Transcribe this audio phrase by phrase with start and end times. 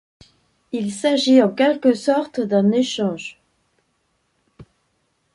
[0.71, 3.39] Il s'agit en quelque sorte d'un échange.